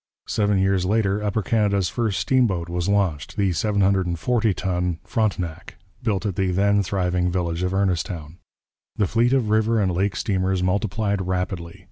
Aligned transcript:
Seven 0.27 0.57
years 0.57 0.83
later 0.83 1.21
Upper 1.23 1.43
Canada's 1.43 1.87
first 1.87 2.19
steamboat 2.19 2.69
was 2.69 2.89
launched, 2.89 3.37
the 3.37 3.53
740 3.53 4.51
ton 4.55 4.97
Frontenac, 5.03 5.75
built 6.01 6.25
at 6.25 6.35
the 6.35 6.49
then 6.49 6.81
thriving 6.81 7.31
village 7.31 7.61
of 7.61 7.71
Ernestown. 7.71 8.39
The 8.95 9.05
fleet 9.05 9.31
of 9.31 9.51
river 9.51 9.79
and 9.79 9.91
lake 9.91 10.15
steamers 10.15 10.63
multiplied 10.63 11.27
rapidly. 11.27 11.79